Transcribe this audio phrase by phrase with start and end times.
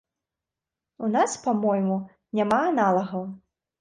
[1.07, 1.97] У нас, па-мойму,
[2.41, 3.23] няма аналагаў.